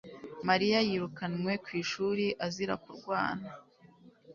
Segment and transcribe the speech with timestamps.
[0.47, 3.47] mariya yirukanwe ku ishuri azira kurwana